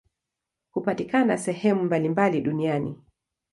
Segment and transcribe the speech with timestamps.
[0.71, 2.97] Hupatikana sehemu mbalimbali duniani.